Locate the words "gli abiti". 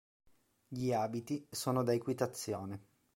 0.67-1.45